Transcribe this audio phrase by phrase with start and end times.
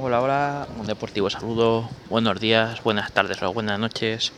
[0.00, 4.32] Hola, hola, un deportivo saludo, buenos días, buenas tardes o buenas noches,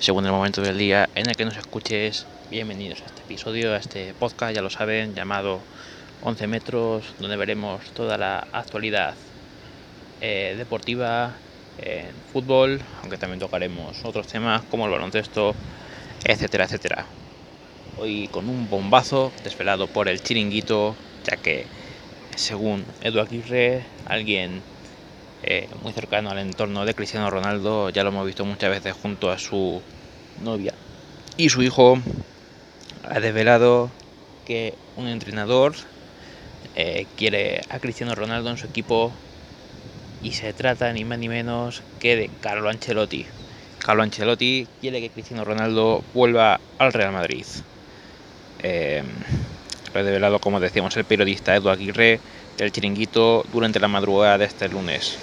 [0.00, 2.26] según el momento del día en el que nos escuches.
[2.50, 5.60] Bienvenidos a este episodio, a este podcast, ya lo saben, llamado
[6.24, 9.14] 11 metros, donde veremos toda la actualidad
[10.20, 11.30] eh, deportiva
[11.78, 15.54] en fútbol, aunque también tocaremos otros temas como el baloncesto,
[16.24, 17.06] etcétera, etcétera.
[18.00, 21.66] Hoy con un bombazo desvelado por el chiringuito, ya que
[22.34, 24.73] según Edu Aguirre, alguien
[25.46, 29.30] eh, muy cercano al entorno de Cristiano Ronaldo, ya lo hemos visto muchas veces junto
[29.30, 29.82] a su
[30.42, 30.74] novia
[31.36, 31.98] y su hijo,
[33.08, 33.90] ha desvelado
[34.46, 35.74] que un entrenador
[36.76, 39.12] eh, quiere a Cristiano Ronaldo en su equipo
[40.22, 43.26] y se trata ni más ni menos que de Carlo Ancelotti.
[43.78, 47.44] Carlo Ancelotti quiere que Cristiano Ronaldo vuelva al Real Madrid.
[48.62, 49.02] Eh,
[49.92, 52.18] desvelado, como decíamos, el periodista Edu Aguirre
[52.56, 55.18] del Chiringuito durante la madrugada de este lunes.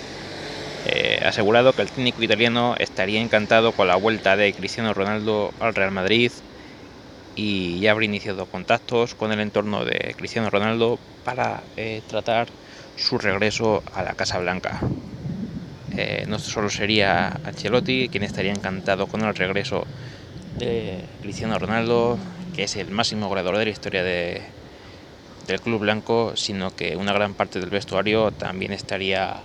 [0.86, 5.76] Eh, asegurado que el técnico italiano estaría encantado con la vuelta de Cristiano Ronaldo al
[5.76, 6.32] Real Madrid
[7.36, 12.48] y ya habría iniciado contactos con el entorno de Cristiano Ronaldo para eh, tratar
[12.98, 14.82] su regreso a la Casa Blanca.
[15.96, 19.86] Eh, no solo sería Ancelotti quien estaría encantado con el regreso
[20.58, 22.18] de Cristiano Ronaldo,
[22.56, 24.42] que es el máximo goleador de la historia de,
[25.46, 29.44] del club blanco, sino que una gran parte del vestuario también estaría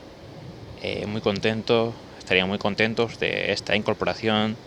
[0.76, 4.58] eh, muy contentos, estarían muy contentos de esta incorporación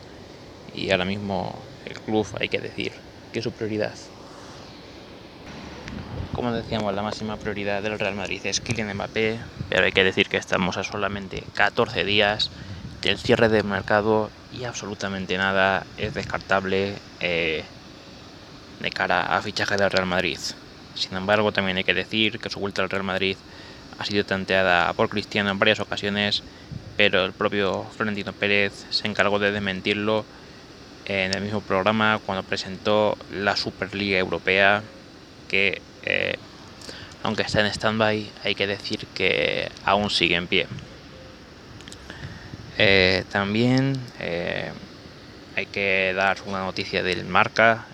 [0.74, 2.94] y ahora mismo el club hay que decir
[3.32, 3.98] que es su prioridad.
[6.32, 10.30] Como decíamos, la máxima prioridad del Real Madrid es Kylian Mbappé, pero hay que decir
[10.30, 12.52] que estamos a solamente 14 días
[13.02, 17.66] del cierre del mercado y absolutamente nada es descartable eh,
[18.80, 20.40] de cara a fichaje del Real Madrid.
[20.96, 23.38] Sin embargo, también hay que decir que su vuelta al Real Madrid
[23.98, 26.44] ha sido tanteada por Cristiano en varias ocasiones,
[26.98, 30.26] pero el propio Florentino Pérez se encargó de desmentirlo
[31.06, 34.84] en el mismo programa cuando presentó la Superliga Europea,
[35.48, 36.36] que eh,
[37.24, 40.68] aunque está en stand-by, hay que decir que aún sigue en pie.
[42.78, 44.72] Eh, también eh,
[45.56, 47.89] hay que dar una noticia del marca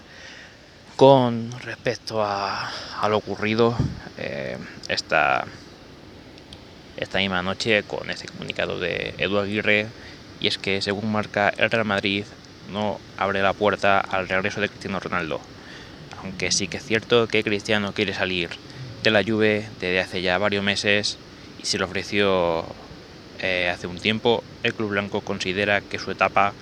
[0.96, 2.72] con respecto a,
[3.10, 3.76] lo ocurrido
[4.88, 5.46] esta
[6.98, 9.88] esta misma noche con este comunicado de Edu Aguirre
[10.40, 12.26] y es que según marca el Real Madrid
[12.72, 15.40] no abre la puerta al regreso de Cristiano Ronaldo.
[16.24, 18.50] Aunque sí que es cierto que Cristiano quiere salir
[19.04, 21.18] de la Juve desde hace ya varios meses
[21.62, 22.66] y se lo ofreció
[23.40, 26.54] eh, hace un tiempo, el club blanco considera que su etapa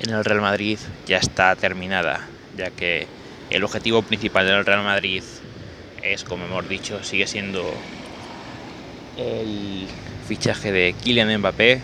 [0.00, 3.06] en el Real Madrid ya está terminada, ya que
[3.52, 5.22] el objetivo principal del Real Madrid
[6.02, 7.72] es, como hemos dicho, sigue siendo
[9.18, 9.86] el
[10.26, 11.80] fichaje de Kylian Mbappé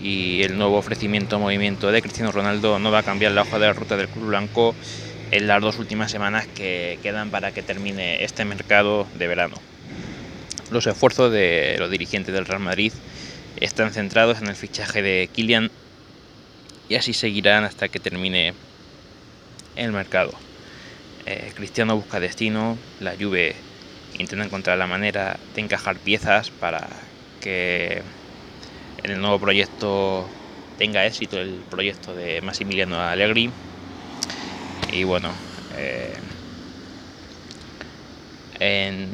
[0.00, 3.66] y el nuevo ofrecimiento movimiento de Cristiano Ronaldo no va a cambiar la hoja de
[3.66, 4.74] la ruta del club blanco
[5.30, 9.56] en las dos últimas semanas que quedan para que termine este mercado de verano.
[10.72, 12.92] Los esfuerzos de los dirigentes del Real Madrid
[13.60, 15.70] están centrados en el fichaje de Kylian
[16.88, 18.54] y así seguirán hasta que termine
[19.76, 20.47] el mercado.
[21.30, 23.54] Eh, Cristiano busca destino, la Juve
[24.18, 26.88] intenta encontrar la manera de encajar piezas para
[27.42, 28.02] que
[29.04, 30.26] en el nuevo proyecto
[30.78, 33.50] tenga éxito el proyecto de Massimiliano Allegri.
[34.90, 35.30] Y bueno,
[35.76, 36.14] eh,
[38.58, 39.10] en,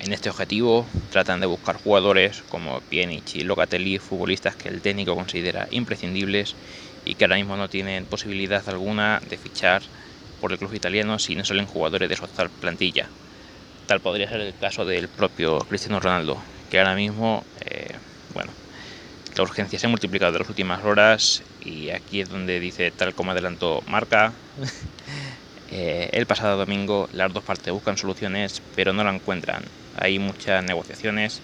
[0.00, 5.66] este objetivo tratan de buscar jugadores como Pjanic y Locatelli, futbolistas que el técnico considera
[5.70, 6.54] imprescindibles
[7.06, 9.80] y que ahora mismo no tienen posibilidad alguna de fichar
[10.42, 13.08] por el club italiano si no suelen jugadores de su actual plantilla
[13.86, 17.98] tal podría ser el caso del propio Cristiano Ronaldo, que ahora mismo, eh,
[18.32, 18.52] bueno,
[19.36, 23.14] la urgencia se ha multiplicado en las últimas horas y aquí es donde dice, tal
[23.14, 24.34] como adelantó Marca,
[25.68, 29.64] eh, el pasado domingo las dos partes buscan soluciones, pero no la encuentran.
[29.94, 31.42] Hay muchas negociaciones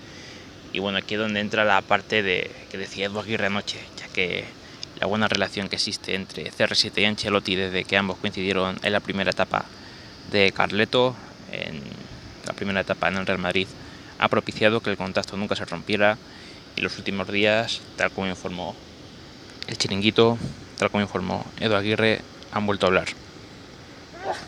[0.72, 4.08] y bueno, aquí es donde entra la parte de que decía Eduardo Aguirre anoche, ya
[4.08, 4.57] que
[5.00, 9.00] la buena relación que existe entre CR7 y Ancelotti desde que ambos coincidieron en la
[9.00, 9.64] primera etapa
[10.30, 11.14] de Carleto
[11.52, 11.82] en
[12.46, 13.68] la primera etapa en el Real Madrid,
[14.18, 16.18] ha propiciado que el contacto nunca se rompiera
[16.76, 18.74] y los últimos días, tal como informó
[19.66, 20.38] el chiringuito,
[20.78, 22.20] tal como informó Edu Aguirre,
[22.52, 23.08] han vuelto a hablar.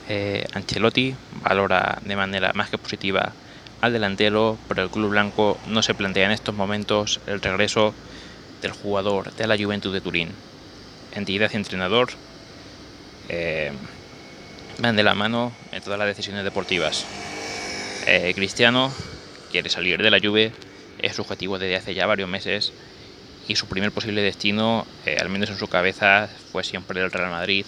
[0.09, 3.33] Eh, Ancelotti valora de manera más que positiva
[3.81, 7.95] al delantero, pero el club blanco no se plantea en estos momentos el regreso
[8.61, 10.29] del jugador de la Juventud de Turín.
[11.13, 12.11] Entidad y entrenador
[13.29, 13.73] eh,
[14.79, 17.05] van de la mano en todas las decisiones deportivas.
[18.07, 18.93] Eh, Cristiano
[19.51, 20.53] quiere salir de la Juve
[21.03, 22.73] es su objetivo desde hace ya varios meses
[23.49, 27.31] y su primer posible destino, eh, al menos en su cabeza, fue siempre el Real
[27.31, 27.65] Madrid,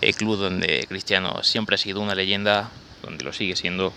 [0.00, 2.70] el club donde Cristiano siempre ha sido una leyenda,
[3.02, 3.92] donde lo sigue siendo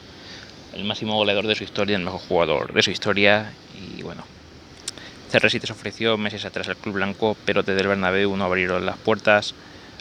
[0.74, 3.52] el máximo goleador de su historia, el mejor jugador de su historia
[3.98, 4.35] y bueno.
[5.32, 8.98] CR7 se ofreció meses atrás al club blanco, pero desde el Bernabéu no abrieron las
[8.98, 9.54] puertas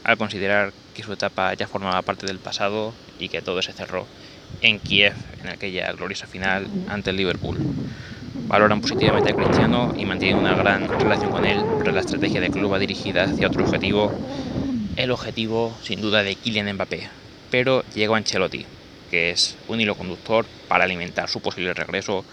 [0.05, 4.07] al considerar que su etapa ya formaba parte del pasado y que todo se cerró
[4.61, 7.59] en Kiev en aquella gloriosa final ante el Liverpool.
[8.47, 12.51] Valoran positivamente a Cristiano y mantienen una gran relación con él, pero la estrategia del
[12.51, 14.13] club va dirigida hacia otro objetivo,
[14.97, 17.09] el objetivo sin duda de Kylian Mbappé.
[17.51, 18.67] Pero llegó Ancelotti,
[19.11, 22.25] que es un hilo conductor para alimentar su posible regreso.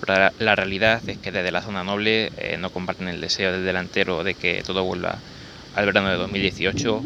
[0.00, 3.64] Pero la realidad es que desde la zona noble eh, no comparten el deseo del
[3.64, 5.24] delantero de que todo vuelva
[5.72, 7.04] al verano de 2018,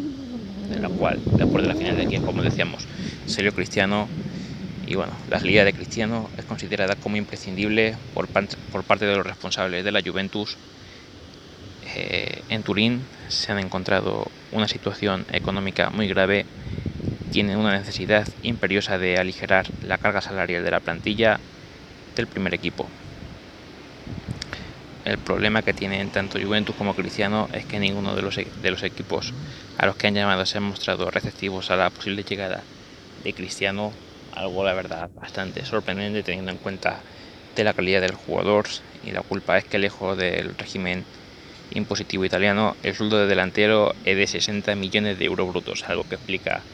[0.68, 2.86] en la cual, después de la final de Kiev, como decíamos,
[3.24, 4.10] salió Cristiano.
[4.82, 9.26] Y bueno, la salida de Cristiano es considerada como imprescindible por, por parte de los
[9.26, 10.58] responsables de la Juventus.
[11.82, 16.46] Eh, en Turín se han encontrado una situación económica muy grave,
[17.30, 21.40] tienen una necesidad imperiosa de aligerar la carga salarial de la plantilla
[22.14, 22.93] del primer equipo.
[25.05, 28.70] El problema que tienen tanto Juventus como Cristiano es que ninguno de los, e-, de
[28.70, 29.35] los equipos
[29.75, 32.69] a los que han llamado se han mostrado receptivos a la posible llegada
[33.17, 33.93] de Cristiano
[34.32, 37.05] algo la verdad bastante sorprendente teniendo en cuenta
[37.55, 38.69] de la calidad del jugador
[39.03, 41.06] y la culpa es que lejos del régimen
[41.70, 46.17] impositivo italiano el sueldo de delantero es de 60 millones de euros brutos, algo que
[46.17, 46.67] explica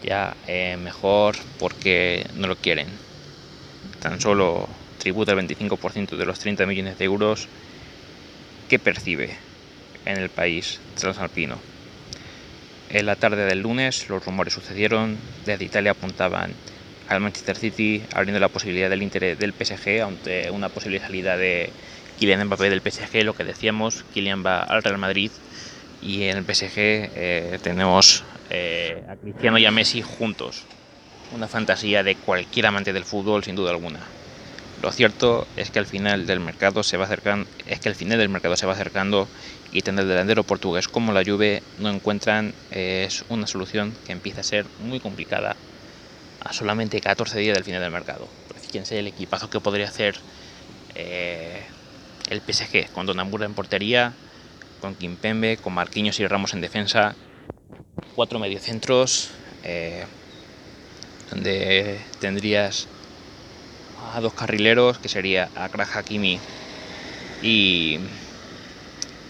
[0.00, 3.00] ya eh, mejor porque no lo quieren.
[4.02, 4.68] Tan solo
[4.98, 7.46] tributa el 25% de los 30 millones de euros
[8.68, 9.30] que percibe
[10.04, 11.56] en el país transalpino.
[12.90, 15.16] En la tarde del lunes los rumores sucedieron,
[15.46, 16.52] desde Italia apuntaban
[17.08, 21.70] al Manchester City, abriendo la posibilidad del interés del PSG, ante una posible salida de
[22.18, 25.30] Kylian Mbappé del PSG, lo que decíamos, Kylian va al Real Madrid
[26.00, 30.66] y en el PSG eh, tenemos eh, a Cristiano y a Messi juntos.
[31.32, 34.06] Una fantasía de cualquier amante del fútbol, sin duda alguna.
[34.82, 38.18] Lo cierto es que al final del mercado se va acercando, es que el final
[38.18, 39.28] del mercado se va acercando
[39.70, 44.40] y tanto el delantero portugués como la Juve no encuentran es una solución que empieza
[44.40, 45.56] a ser muy complicada
[46.40, 48.28] a solamente 14 días del final del mercado.
[48.60, 50.16] Fíjense el equipazo que podría hacer
[50.94, 51.62] eh,
[52.28, 54.12] el PSG con Donambura en portería,
[54.80, 57.14] con Kimpembe, con Marquinhos y Ramos en defensa,
[58.14, 59.30] cuatro mediocentros,
[59.62, 60.04] eh,
[61.32, 62.86] donde tendrías
[64.12, 66.38] a dos carrileros, que sería Akra Hakimi
[67.42, 67.98] y,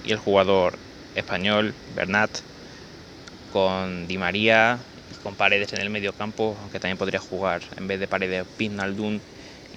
[0.04, 0.74] y el jugador
[1.14, 2.30] español Bernat,
[3.52, 4.78] con Di María,
[5.22, 9.20] con Paredes en el medio campo, aunque también podría jugar en vez de Paredes Pinaldun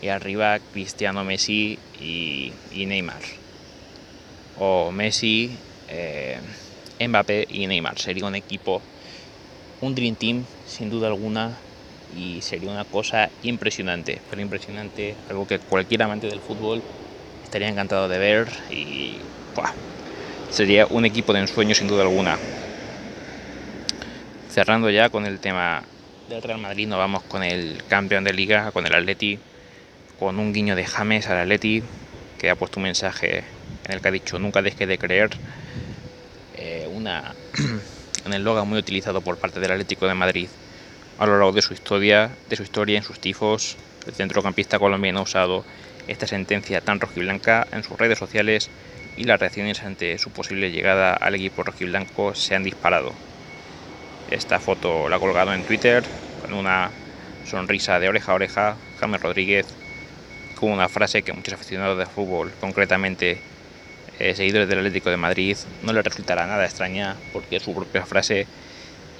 [0.01, 3.21] y arriba Cristiano Messi y, Neymar.
[4.57, 5.55] O Messi,
[5.89, 6.39] eh,
[6.99, 7.99] Mbappé y Neymar.
[7.99, 8.81] Sería un equipo,
[9.81, 11.55] un Dream Team sin duda alguna
[12.15, 16.81] y sería una cosa impresionante, pero impresionante, algo que cualquier amante del fútbol
[17.43, 19.17] estaría encantado de ver y
[20.49, 22.37] sería un equipo de ensueño sin duda alguna.
[24.49, 25.83] Cerrando ya con el tema
[26.29, 29.37] del Real Madrid, nos vamos con el campeón de liga, con el Atleti,
[30.17, 31.83] con un guiño de James al Atleti,
[32.39, 33.43] que ha puesto un mensaje
[33.85, 35.29] en el que ha dicho nunca deje de creer.
[36.57, 37.35] Eh, una,
[38.25, 40.47] en el logo muy utilizado por parte del Atlético de Madrid
[41.17, 43.77] a lo largo de su historia, de su historia en sus tifos.
[44.05, 45.65] El centrocampista colombiano ha usado
[46.07, 48.69] esta sentencia tan rojiblanca en sus redes sociales
[49.17, 53.13] y las reacciones ante su posible llegada al equipo rojiblanco se han disparado.
[54.29, 56.03] Esta foto la ha colgado en Twitter
[56.41, 56.91] con una
[57.45, 59.67] sonrisa de oreja a oreja, James Rodríguez,
[60.55, 63.37] con una frase que muchos aficionados de fútbol, concretamente
[64.19, 68.05] eh, seguidores del Atlético de Madrid, no les resultará nada extraña porque es su propia
[68.05, 68.47] frase.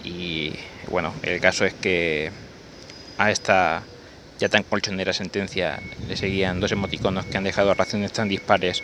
[0.06, 0.54] Y
[0.88, 2.32] bueno, el caso es que
[3.18, 3.88] a esta
[4.38, 8.84] ya tan colchonera sentencia le seguían dos emoticonos que han dejado reacciones tan dispares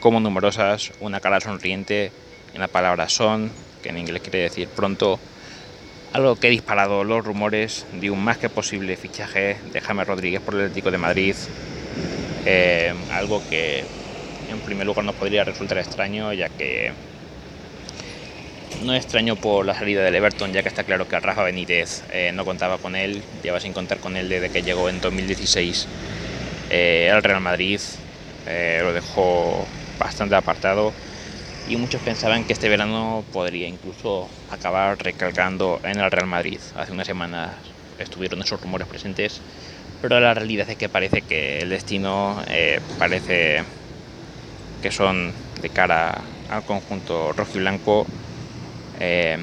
[0.00, 2.10] como numerosas, una cara sonriente
[2.54, 3.52] en la palabra son,
[3.82, 5.20] que en inglés quiere decir pronto,
[6.14, 10.40] algo que ha disparado los rumores de un más que posible fichaje de James Rodríguez
[10.40, 11.36] por el Atlético de Madrid.
[12.46, 13.86] Eh, algo que
[14.48, 16.94] en primer lugar nos podría resultar extraño, ya que
[18.84, 22.32] no extraño por la salida del Everton, ya que está claro que Rafa Benítez eh,
[22.34, 25.86] no contaba con él, lleva sin contar con él desde que llegó en 2016
[26.70, 27.80] eh, al Real Madrid,
[28.82, 29.64] lo dejó
[29.98, 30.92] bastante apartado
[31.68, 36.58] y muchos pensaban que este verano podría incluso acabar recalcando en el Real Madrid.
[36.76, 37.50] Hace unas semanas
[37.98, 39.40] estuvieron esos rumores presentes,
[40.00, 43.62] pero la realidad es que parece que el destino eh, parece
[44.82, 48.06] que son de cara al conjunto rojo y blanco.
[49.04, 49.36] Eh,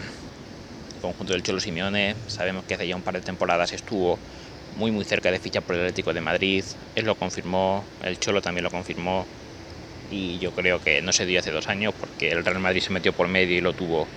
[1.01, 4.17] conjunto del Cholo Simeone, sabemos que hace ya un par de temporadas estuvo
[4.77, 6.63] muy muy cerca de ficha por el Atlético de Madrid,
[6.95, 9.25] él lo confirmó, el Cholo también lo confirmó
[10.09, 12.93] y yo creo que no se dio hace dos años porque el Real Madrid se
[12.93, 14.07] metió por medio y lo tuvo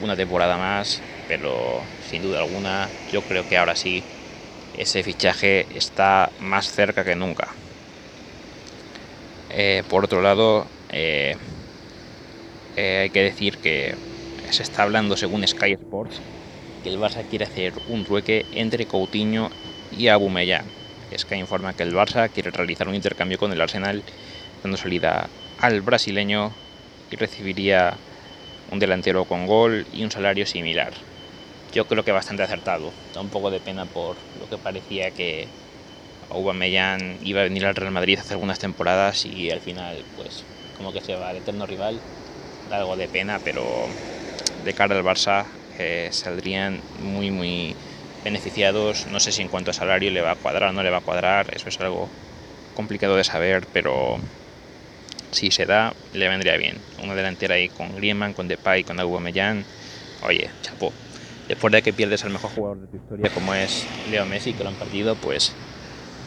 [0.00, 4.02] una temporada más, pero sin duda alguna yo creo que ahora sí
[4.78, 7.48] ese fichaje está más cerca que nunca.
[9.50, 11.36] Eh, por otro lado, eh,
[12.74, 14.07] hay que decir que
[14.52, 16.20] se está hablando, según Sky Sports,
[16.82, 19.50] que el Barça quiere hacer un trueque entre Coutinho
[19.90, 20.64] y Abumellán.
[21.16, 24.02] Sky informa que el Barça quiere realizar un intercambio con el Arsenal,
[24.62, 25.28] dando salida
[25.58, 26.52] al brasileño
[27.10, 27.96] y recibiría
[28.70, 30.92] un delantero con gol y un salario similar.
[31.72, 32.92] Yo creo que bastante acertado.
[33.14, 35.46] Da un poco de pena por lo que parecía que
[36.30, 40.44] Aubameyang iba a venir al Real Madrid hace algunas temporadas y al final, pues,
[40.76, 42.00] como que se va al eterno rival.
[42.68, 43.64] Da algo de pena, pero
[44.64, 45.44] de cara al Barça
[45.78, 47.74] eh, saldrían muy, muy
[48.24, 49.06] beneficiados.
[49.06, 50.98] No sé si en cuanto a salario le va a cuadrar o no le va
[50.98, 51.54] a cuadrar.
[51.54, 52.08] Eso es algo
[52.74, 54.18] complicado de saber, pero
[55.30, 56.76] si se da, le vendría bien.
[57.02, 59.64] Una delantera ahí con Griezmann, con Depay, con Aubameyang.
[60.22, 60.92] Oye, chapó.
[61.48, 64.62] Después de que pierdes al mejor jugador de tu historia, como es Leo Messi, que
[64.62, 65.52] lo han perdido, pues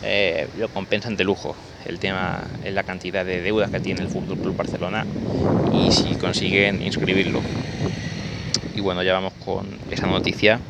[0.03, 1.55] eh, lo compensan de lujo.
[1.85, 5.05] El tema es la cantidad de deudas que tiene el Fútbol Club Barcelona
[5.73, 7.41] y si consiguen inscribirlo.
[8.73, 10.61] Y bueno, ya vamos con esa noticia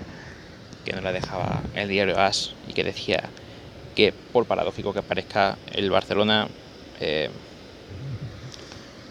[0.84, 3.30] que nos la dejaba el diario AS y que decía
[3.96, 6.48] que, por paradójico que parezca, el Barcelona
[7.00, 7.30] eh,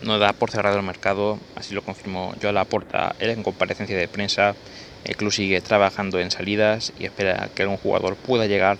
[0.02, 4.56] no da por cerrado el mercado, así lo confirmó Joan Laporta en comparecencia de prensa.
[5.04, 8.78] El club sigue trabajando en salidas y espera que algún jugador pueda llegar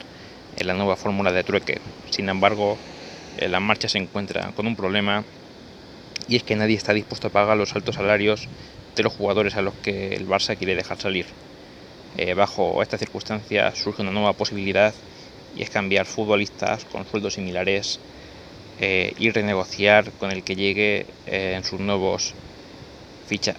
[0.57, 1.81] en la nueva fórmula de trueque.
[2.11, 2.77] Sin embargo,
[3.39, 5.25] la marcha se encuentra con un problema
[6.27, 8.49] y es que nadie está dispuesto a pagar los altos salarios
[8.97, 11.27] de los jugadores a los que el Barça quiere dejar salir.
[12.17, 14.93] Eh, bajo esta circunstancia surge una nueva posibilidad
[15.57, 18.01] y es cambiar futbolistas con sueldos similares
[18.81, 22.35] eh, y renegociar con el que llegue eh, en sus nuevos
[23.27, 23.57] fichas,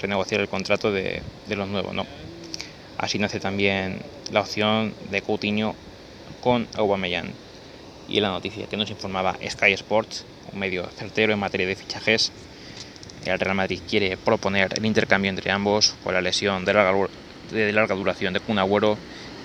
[0.00, 2.04] renegociar el contrato de, de los nuevos, ¿no?
[2.98, 4.00] Así nace también
[4.32, 5.74] la opción de Coutinho
[6.40, 7.32] con Aubameyang.
[8.08, 12.32] Y la noticia que nos informaba Sky Sports, un medio certero en materia de fichajes,
[13.24, 17.08] el Real Madrid quiere proponer el intercambio entre ambos por la lesión de larga,
[17.50, 18.96] de larga duración de Kun Agüero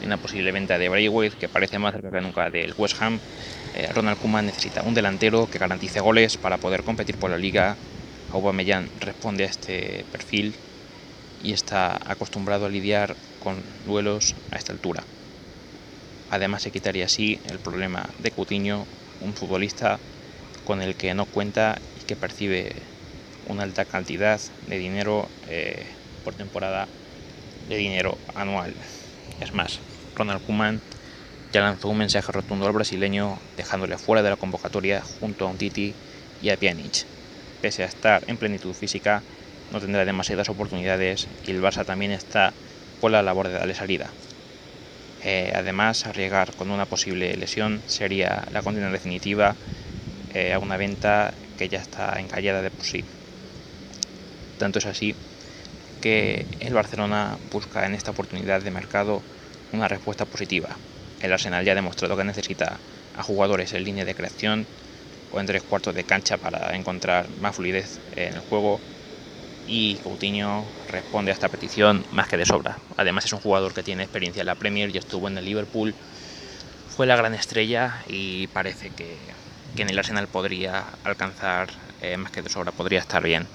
[0.02, 3.20] y una posible venta de Braithwaite que parece más cerca que nunca del West Ham.
[3.74, 7.78] Eh, Ronald Koeman necesita un delantero que garantice goles para poder competir por la liga.
[8.30, 10.56] Aubameyang responde a este perfil
[11.42, 15.04] y está acostumbrado a lidiar con duelos a esta altura.
[16.30, 18.88] Además se quitaría así el problema de Coutinho,
[19.20, 20.00] un futbolista
[20.64, 22.72] con el que no cuenta y que percibe
[23.46, 25.88] una alta cantidad de dinero eh,
[26.24, 26.90] por temporada
[27.68, 28.76] de dinero anual.
[29.40, 29.82] Es más,
[30.16, 30.82] Ronald Koeman
[31.52, 35.58] ya lanzó un mensaje rotundo al brasileño dejándole fuera de la convocatoria junto a un
[35.58, 35.96] Titi
[36.40, 37.08] y a Pjanic.
[37.62, 39.24] Pese a estar en plenitud física,
[39.72, 42.54] no tendrá demasiadas oportunidades y el Barça también está
[43.00, 44.14] por la labor de darle salida.
[45.24, 49.56] Eh, además, arriesgar con una posible lesión sería la condena definitiva
[50.34, 53.06] eh, a una venta que ya está encallada de por sí.
[54.58, 55.16] Tanto es así
[56.02, 59.24] que el Barcelona busca en esta oportunidad de mercado
[59.72, 60.80] una respuesta positiva.
[61.20, 62.82] El Arsenal ya ha demostrado que necesita
[63.14, 64.68] a jugadores en línea de creación
[65.30, 68.82] o en tres cuartos de cancha para encontrar más fluidez en el juego
[69.66, 72.80] y Coutinho responde a esta petición más que de sobra.
[72.98, 75.96] Además es un jugador que tiene experiencia en la Premier y estuvo en el Liverpool,
[76.88, 79.18] fue la gran estrella y parece que,
[79.78, 81.70] en el Arsenal podría alcanzar
[82.00, 83.50] eh, más que de sobra, podría estar bien.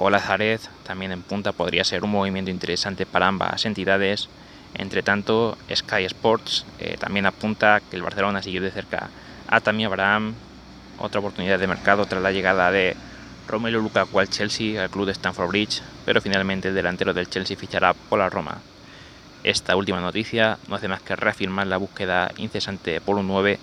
[0.00, 4.28] Lazaret también en punta podría ser un movimiento interesante para ambas entidades.
[4.74, 9.08] Entre tanto, Sky Sports eh, también apunta que el Barcelona siguió de cerca
[9.46, 10.34] a Tammy Abraham,
[10.98, 12.96] otra oportunidad de mercado tras la llegada de
[13.46, 17.56] Romelu Lukaku al Chelsea, al club de Stamford Bridge, pero finalmente el delantero del Chelsea
[17.56, 18.58] fichará por la Roma.
[19.44, 23.58] Esta última noticia no hace más que reafirmar la búsqueda incesante por un 9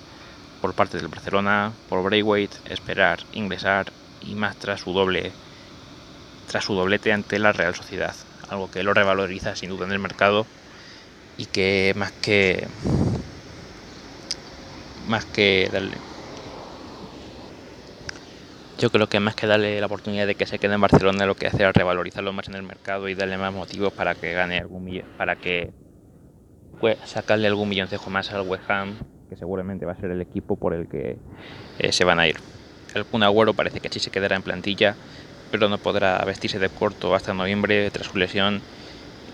[0.61, 5.31] por parte del Barcelona, por Braithwaite, esperar ingresar y más tras su doble
[6.51, 8.13] tras su doblete ante la Real Sociedad,
[8.49, 10.45] algo que lo revaloriza sin duda en el mercado
[11.37, 12.67] y que más que
[15.07, 15.95] más que darle
[18.77, 21.35] yo creo que más que darle la oportunidad de que se quede en Barcelona, lo
[21.35, 24.57] que hace es revalorizarlo más en el mercado y darle más motivos para que gane
[24.57, 25.71] algún millón, para que
[26.81, 28.95] pues, sacarle algún milloncejo más al West Ham,
[29.29, 31.15] que seguramente va a ser el equipo por el que
[31.79, 32.37] eh, se van a ir.
[32.95, 34.95] El Kun Agüero parece que sí se quedará en plantilla,
[35.51, 38.61] pero no podrá vestirse de corto hasta noviembre tras su lesión.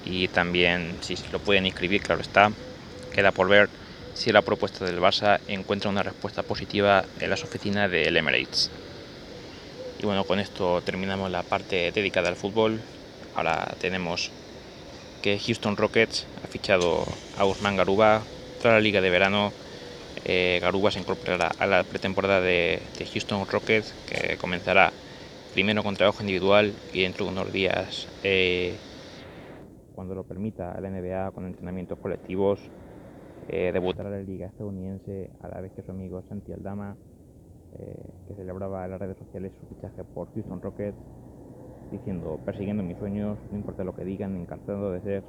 [0.05, 2.51] Y también, si lo pueden inscribir, claro está,
[3.13, 3.69] queda por ver
[4.13, 8.71] si la propuesta del Barça encuentra una respuesta positiva en las oficinas del Emirates.
[9.99, 12.79] Y bueno, con esto terminamos la parte dedicada al fútbol.
[13.35, 14.31] Ahora tenemos
[15.21, 17.05] que Houston Rockets ha fichado
[17.37, 18.21] a Usman Garuba
[18.61, 19.53] tras la liga de verano.
[20.25, 22.81] Eh, Garuba se incorporará a la pretemporada de,
[23.13, 24.91] Houston Rockets que comenzará
[25.57, 28.75] primero con trabajo individual y dentro de unos días, eh,
[29.95, 32.59] cuando lo permita la NBA, con entrenamientos colectivos,
[33.49, 36.95] eh, debutará en la liga estadounidense a la vez que su amigo Santi Aldama
[37.79, 37.95] eh,
[38.27, 40.95] que celebraba en las redes sociales su fichaje por Houston Rockets,
[41.91, 45.23] diciendo, persiguiendo mis sueños, no importa lo que digan, encantado de ser,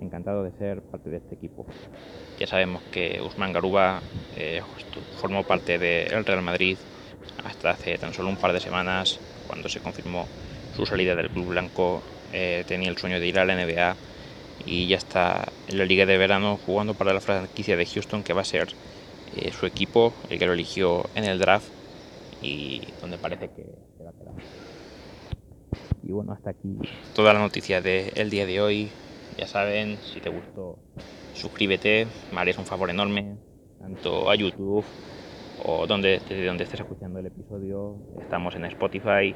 [0.00, 1.66] encantado de ser parte de este equipo.
[2.38, 4.00] Ya sabemos que Usman Garuba
[4.34, 4.62] eh,
[5.20, 6.78] formó parte del Real Madrid
[7.44, 10.26] hasta hace tan solo un par de semanas, cuando se confirmó
[10.76, 12.00] su salida del club blanco,
[12.32, 13.96] eh, tenía el sueño de ir a la NBA
[14.66, 18.32] y ya está en la liga de verano jugando para la franquicia de Houston que
[18.32, 18.68] va a ser
[19.52, 21.66] su equipo, el que lo eligió en el draft
[22.42, 23.64] y donde parece que
[23.96, 24.34] se va a quedar.
[26.02, 26.68] Y bueno, hasta aquí
[27.14, 28.88] toda la noticia del día de hoy.
[29.36, 30.78] Ya saben, si te gustó,
[31.32, 33.36] suscríbete, me harías un favor enorme,
[33.78, 34.84] tanto a YouTube
[35.64, 37.96] o donde, desde donde estés escuchando el episodio.
[38.20, 39.34] Estamos en Spotify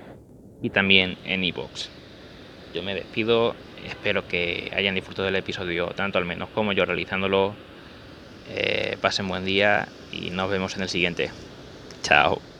[0.63, 1.91] y también en Evox.
[2.75, 7.55] Yo me despido, espero que hayan disfrutado del episodio tanto al menos como yo realizándolo.
[8.49, 11.31] Eh, pasen buen día y nos vemos en el siguiente.
[12.03, 12.52] Chao.